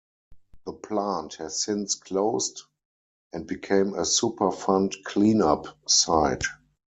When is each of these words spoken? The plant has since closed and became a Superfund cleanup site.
The 0.65 0.73
plant 0.73 1.35
has 1.35 1.59
since 1.63 1.93
closed 1.93 2.63
and 3.33 3.45
became 3.45 3.93
a 3.93 4.01
Superfund 4.01 5.03
cleanup 5.03 5.67
site. 5.87 6.45